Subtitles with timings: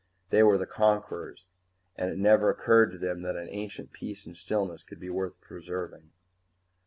[0.31, 1.45] They were the conquerors,
[1.95, 5.39] and it never occurred to them that an ancient peace and stillness could be worth
[5.41, 6.09] preserving.